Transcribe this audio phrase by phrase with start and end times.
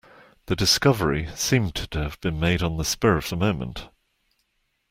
[0.47, 3.87] The discovery seemed to have been made on the spur of the moment.